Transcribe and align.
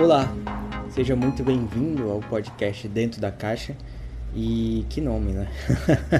Olá, 0.00 0.34
seja 0.94 1.14
muito 1.14 1.44
bem-vindo 1.44 2.10
ao 2.10 2.20
podcast 2.20 2.88
Dentro 2.88 3.20
da 3.20 3.30
Caixa. 3.30 3.76
E 4.34 4.86
que 4.88 4.98
nome, 4.98 5.32
né? 5.32 5.46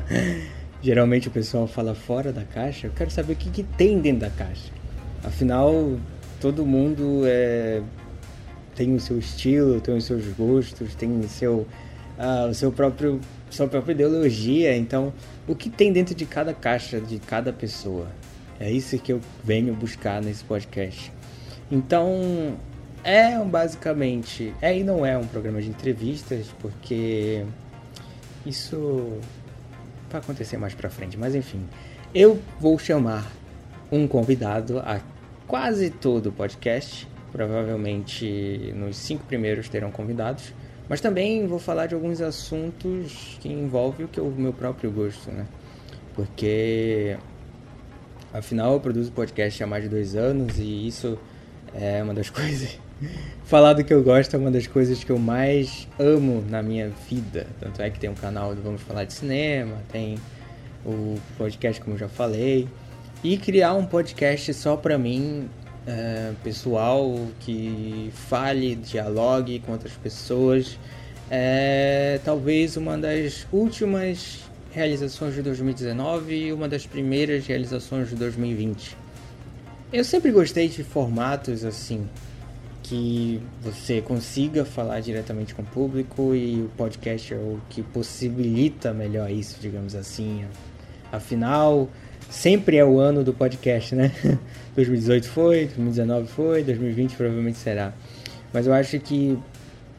Geralmente 0.80 1.28
o 1.28 1.30
pessoal 1.30 1.66
fala 1.66 1.94
fora 1.94 2.32
da 2.32 2.42
caixa. 2.42 2.86
Eu 2.86 2.92
quero 2.92 3.10
saber 3.10 3.34
o 3.34 3.36
que, 3.36 3.50
que 3.50 3.62
tem 3.62 4.00
dentro 4.00 4.20
da 4.20 4.30
caixa. 4.30 4.72
Afinal, 5.22 5.98
todo 6.40 6.64
mundo 6.64 7.24
é, 7.26 7.82
tem 8.74 8.94
o 8.94 8.98
seu 8.98 9.18
estilo, 9.18 9.78
tem 9.78 9.94
os 9.94 10.06
seus 10.06 10.26
gostos, 10.28 10.94
tem 10.94 11.20
o 11.20 11.28
seu, 11.28 11.66
uh, 12.18 12.48
o 12.48 12.54
seu 12.54 12.72
próprio, 12.72 13.20
sua 13.50 13.68
própria 13.68 13.92
ideologia. 13.92 14.74
Então, 14.74 15.12
o 15.46 15.54
que 15.54 15.68
tem 15.68 15.92
dentro 15.92 16.14
de 16.14 16.24
cada 16.24 16.54
caixa 16.54 16.98
de 16.98 17.18
cada 17.18 17.52
pessoa? 17.52 18.06
É 18.58 18.70
isso 18.70 18.98
que 18.98 19.12
eu 19.12 19.20
venho 19.44 19.74
buscar 19.74 20.22
nesse 20.22 20.42
podcast. 20.44 21.12
Então, 21.70 22.56
é 23.06 23.38
basicamente, 23.44 24.52
é 24.60 24.76
e 24.76 24.82
não 24.82 25.06
é 25.06 25.16
um 25.16 25.26
programa 25.26 25.62
de 25.62 25.68
entrevistas, 25.68 26.46
porque 26.60 27.44
isso 28.44 29.20
vai 30.10 30.20
acontecer 30.20 30.56
mais 30.56 30.74
pra 30.74 30.90
frente, 30.90 31.16
mas 31.16 31.34
enfim. 31.34 31.64
Eu 32.12 32.42
vou 32.58 32.76
chamar 32.78 33.30
um 33.92 34.08
convidado 34.08 34.80
a 34.80 35.00
quase 35.46 35.90
todo 35.90 36.30
o 36.30 36.32
podcast. 36.32 37.06
Provavelmente 37.30 38.72
nos 38.74 38.96
cinco 38.96 39.24
primeiros 39.24 39.68
terão 39.68 39.90
convidados. 39.90 40.52
Mas 40.88 41.00
também 41.00 41.46
vou 41.46 41.58
falar 41.58 41.86
de 41.86 41.94
alguns 41.94 42.20
assuntos 42.20 43.36
que 43.40 43.48
envolvem 43.48 44.06
o 44.06 44.08
que 44.08 44.20
o 44.20 44.30
meu 44.30 44.52
próprio 44.52 44.90
gosto, 44.90 45.30
né? 45.30 45.46
Porque 46.14 47.16
afinal 48.32 48.72
eu 48.72 48.80
produzo 48.80 49.12
podcast 49.12 49.62
há 49.62 49.66
mais 49.66 49.84
de 49.84 49.90
dois 49.90 50.16
anos 50.16 50.58
e 50.58 50.86
isso 50.86 51.18
é 51.78 52.02
uma 52.02 52.14
das 52.14 52.28
coisas 52.30 52.78
Falar 53.44 53.74
do 53.74 53.84
que 53.84 53.92
eu 53.92 54.02
gosto 54.02 54.34
é 54.34 54.38
uma 54.38 54.50
das 54.50 54.66
coisas 54.66 55.04
que 55.04 55.10
eu 55.10 55.18
mais 55.18 55.86
amo 55.98 56.42
na 56.48 56.62
minha 56.62 56.90
vida. 57.08 57.46
Tanto 57.60 57.80
é 57.82 57.90
que 57.90 57.98
tem 57.98 58.08
um 58.08 58.14
canal 58.14 58.54
do 58.54 58.62
Vamos 58.62 58.80
Falar 58.82 59.04
de 59.04 59.12
Cinema, 59.12 59.76
tem 59.92 60.16
o 60.84 61.16
podcast, 61.36 61.80
como 61.80 61.94
eu 61.94 62.00
já 62.00 62.08
falei. 62.08 62.66
E 63.22 63.36
criar 63.36 63.74
um 63.74 63.84
podcast 63.84 64.52
só 64.54 64.76
pra 64.76 64.96
mim, 64.96 65.48
é, 65.86 66.32
pessoal, 66.42 67.28
que 67.40 68.10
fale, 68.14 68.74
dialogue 68.76 69.60
com 69.60 69.72
outras 69.72 69.92
pessoas, 69.92 70.78
é 71.30 72.18
talvez 72.24 72.76
uma 72.76 72.96
das 72.96 73.46
últimas 73.52 74.40
realizações 74.72 75.34
de 75.34 75.42
2019 75.42 76.34
e 76.34 76.52
uma 76.52 76.68
das 76.68 76.86
primeiras 76.86 77.46
realizações 77.46 78.08
de 78.08 78.16
2020. 78.16 79.05
Eu 79.92 80.02
sempre 80.02 80.32
gostei 80.32 80.68
de 80.68 80.82
formatos 80.82 81.64
assim, 81.64 82.08
que 82.82 83.40
você 83.62 84.00
consiga 84.00 84.64
falar 84.64 85.00
diretamente 85.00 85.54
com 85.54 85.62
o 85.62 85.64
público 85.64 86.34
e 86.34 86.62
o 86.62 86.70
podcast 86.76 87.32
é 87.32 87.36
o 87.36 87.60
que 87.70 87.82
possibilita 87.82 88.92
melhor 88.92 89.30
isso, 89.30 89.58
digamos 89.60 89.94
assim. 89.94 90.44
Afinal, 91.12 91.88
sempre 92.28 92.76
é 92.76 92.84
o 92.84 92.98
ano 92.98 93.22
do 93.22 93.32
podcast, 93.32 93.94
né? 93.94 94.10
2018 94.74 95.28
foi, 95.28 95.66
2019 95.66 96.26
foi, 96.28 96.64
2020 96.64 97.14
provavelmente 97.14 97.58
será. 97.58 97.92
Mas 98.52 98.66
eu 98.66 98.74
acho 98.74 98.98
que 98.98 99.38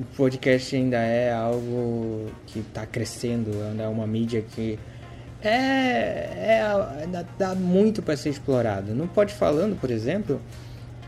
o 0.00 0.04
podcast 0.16 0.74
ainda 0.74 0.96
é 0.96 1.30
algo 1.30 2.30
que 2.46 2.60
está 2.60 2.86
crescendo, 2.86 3.50
ainda 3.70 3.82
é 3.82 3.88
uma 3.88 4.06
mídia 4.06 4.42
que 4.42 4.78
é, 5.48 6.60
é 7.12 7.24
dá 7.38 7.54
muito 7.54 8.02
para 8.02 8.16
ser 8.16 8.30
explorado. 8.30 8.94
Não 8.94 9.06
pode 9.06 9.34
falando, 9.34 9.78
por 9.78 9.90
exemplo, 9.90 10.40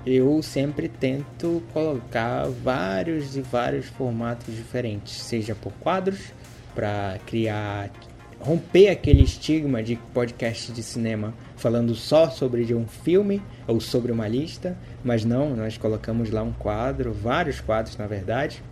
eu 0.07 0.41
sempre 0.43 0.89
tento 0.89 1.63
colocar 1.73 2.47
vários 2.47 3.37
e 3.37 3.41
vários 3.41 3.87
formatos 3.87 4.55
diferentes, 4.55 5.15
seja 5.15 5.55
por 5.55 5.73
quadros, 5.81 6.33
para 6.75 7.19
criar, 7.27 7.91
romper 8.39 8.89
aquele 8.89 9.23
estigma 9.23 9.83
de 9.83 9.97
podcast 10.15 10.71
de 10.71 10.83
cinema 10.83 11.35
falando 11.57 11.95
só 11.95 12.31
sobre 12.31 12.65
de 12.65 12.75
um 12.75 12.87
filme 12.87 13.43
ou 13.67 13.81
sobre 13.81 14.13
uma 14.13 14.29
lista, 14.29 14.77
mas 15.03 15.25
não, 15.25 15.57
nós 15.57 15.77
colocamos 15.77 16.31
lá 16.31 16.43
um 16.43 16.53
quadro, 16.53 17.13
vários 17.13 17.61
quadros 17.61 17.97
na 17.97 18.07
verdade, 18.07 18.63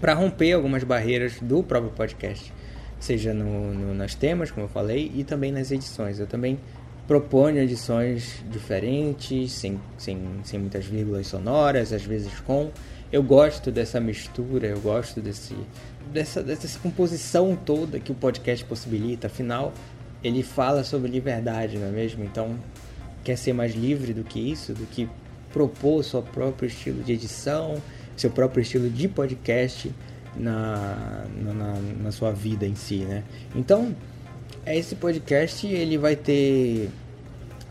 para 0.00 0.12
romper 0.12 0.52
algumas 0.52 0.84
barreiras 0.84 1.38
do 1.40 1.62
próprio 1.62 1.92
podcast, 1.92 2.52
seja 2.98 3.34
no, 3.34 3.74
no, 3.74 3.94
nas 3.94 4.14
temas, 4.14 4.50
como 4.50 4.66
eu 4.66 4.70
falei, 4.70 5.10
e 5.14 5.24
também 5.24 5.52
nas 5.52 5.70
edições. 5.70 6.18
Eu 6.18 6.26
também 6.26 6.58
propõe 7.06 7.58
edições 7.58 8.42
diferentes, 8.50 9.52
sem, 9.52 9.80
sem, 9.98 10.18
sem 10.42 10.58
muitas 10.58 10.86
vírgulas 10.86 11.26
sonoras, 11.26 11.92
às 11.92 12.04
vezes 12.04 12.32
com. 12.40 12.70
Eu 13.12 13.22
gosto 13.22 13.70
dessa 13.70 14.00
mistura, 14.00 14.66
eu 14.66 14.80
gosto 14.80 15.20
desse, 15.20 15.54
dessa, 16.12 16.42
dessa 16.42 16.78
composição 16.78 17.54
toda 17.54 18.00
que 18.00 18.10
o 18.10 18.14
podcast 18.14 18.64
possibilita. 18.64 19.26
Afinal, 19.26 19.72
ele 20.22 20.42
fala 20.42 20.82
sobre 20.82 21.10
liberdade, 21.10 21.78
não 21.78 21.88
é 21.88 21.90
mesmo? 21.90 22.24
Então, 22.24 22.58
quer 23.22 23.36
ser 23.36 23.52
mais 23.52 23.74
livre 23.74 24.12
do 24.12 24.24
que 24.24 24.40
isso, 24.40 24.72
do 24.72 24.86
que 24.86 25.08
propor 25.52 26.02
seu 26.02 26.22
próprio 26.22 26.66
estilo 26.66 27.02
de 27.04 27.12
edição, 27.12 27.80
seu 28.16 28.30
próprio 28.30 28.62
estilo 28.62 28.90
de 28.90 29.06
podcast 29.06 29.92
na, 30.36 31.24
na, 31.36 31.74
na 32.02 32.12
sua 32.12 32.32
vida 32.32 32.66
em 32.66 32.74
si, 32.74 32.98
né? 32.98 33.22
Então, 33.54 33.94
esse 34.66 34.94
podcast 34.96 35.66
ele 35.66 35.98
vai 35.98 36.16
ter 36.16 36.90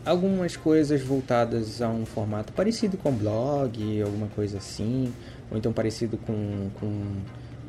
algumas 0.04 0.56
coisas 0.56 1.02
voltadas 1.02 1.80
a 1.80 1.88
um 1.88 2.04
formato 2.04 2.52
parecido 2.52 2.96
com 2.96 3.12
blog, 3.12 4.02
alguma 4.02 4.28
coisa 4.28 4.58
assim, 4.58 5.12
ou 5.50 5.56
então 5.56 5.72
parecido 5.72 6.16
com, 6.18 6.68
com 6.78 6.86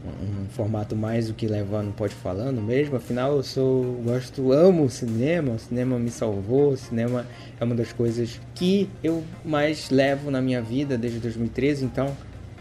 um 0.06 0.48
formato 0.50 0.96
mais 0.96 1.28
do 1.28 1.34
que 1.34 1.48
levando 1.48 1.94
pode 1.94 2.14
falando 2.14 2.62
mesmo. 2.62 2.96
Afinal, 2.96 3.38
eu 3.38 3.44
sou 3.44 3.84
gosto, 4.04 4.52
amo 4.52 4.84
o 4.84 4.90
cinema, 4.90 5.54
o 5.54 5.60
cinema 5.60 5.98
me 5.98 6.12
salvou, 6.12 6.72
o 6.72 6.78
cinema 6.78 7.26
é 7.60 7.64
uma 7.64 7.76
das 7.76 7.92
coisas 7.92 8.40
que 8.54 8.90
eu 9.04 9.24
mais 9.44 9.90
levo 9.90 10.30
na 10.30 10.42
minha 10.42 10.62
vida 10.62 10.98
desde 10.98 11.20
2013, 11.20 11.86
então 11.86 12.16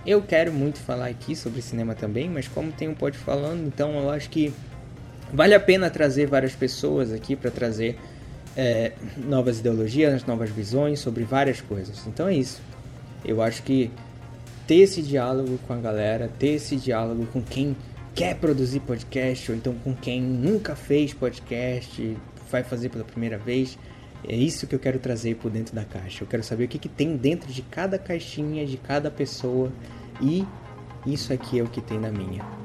eu 0.06 0.22
quero 0.22 0.52
muito 0.52 0.78
falar 0.78 1.06
aqui 1.06 1.34
sobre 1.34 1.62
cinema 1.62 1.94
também, 1.94 2.28
mas 2.28 2.48
como 2.48 2.70
tem 2.72 2.88
um 2.88 2.94
pode 2.94 3.18
falando, 3.18 3.66
então 3.66 3.98
eu 3.98 4.10
acho 4.10 4.28
que 4.30 4.52
Vale 5.34 5.52
a 5.52 5.58
pena 5.58 5.90
trazer 5.90 6.26
várias 6.26 6.54
pessoas 6.54 7.12
aqui 7.12 7.34
para 7.34 7.50
trazer 7.50 7.98
é, 8.56 8.92
novas 9.16 9.58
ideologias, 9.58 10.24
novas 10.24 10.48
visões 10.48 11.00
sobre 11.00 11.24
várias 11.24 11.60
coisas. 11.60 12.06
Então 12.06 12.28
é 12.28 12.36
isso. 12.36 12.62
Eu 13.24 13.42
acho 13.42 13.64
que 13.64 13.90
ter 14.64 14.76
esse 14.76 15.02
diálogo 15.02 15.58
com 15.66 15.72
a 15.72 15.78
galera, 15.78 16.30
ter 16.38 16.50
esse 16.50 16.76
diálogo 16.76 17.26
com 17.32 17.42
quem 17.42 17.76
quer 18.14 18.36
produzir 18.36 18.78
podcast 18.78 19.50
ou 19.50 19.56
então 19.56 19.74
com 19.82 19.92
quem 19.92 20.22
nunca 20.22 20.76
fez 20.76 21.12
podcast, 21.12 22.16
vai 22.48 22.62
fazer 22.62 22.88
pela 22.90 23.02
primeira 23.02 23.36
vez, 23.36 23.76
é 24.26 24.34
isso 24.34 24.66
que 24.66 24.74
eu 24.74 24.78
quero 24.78 24.98
trazer 24.98 25.36
por 25.36 25.50
dentro 25.50 25.74
da 25.74 25.84
caixa. 25.84 26.24
Eu 26.24 26.28
quero 26.28 26.42
saber 26.42 26.64
o 26.64 26.68
que, 26.68 26.78
que 26.78 26.88
tem 26.88 27.16
dentro 27.16 27.52
de 27.52 27.62
cada 27.62 27.98
caixinha, 27.98 28.66
de 28.66 28.76
cada 28.76 29.10
pessoa 29.10 29.70
e 30.20 30.44
isso 31.06 31.32
aqui 31.32 31.58
é 31.58 31.62
o 31.62 31.68
que 31.68 31.80
tem 31.80 31.98
na 31.98 32.10
minha. 32.10 32.63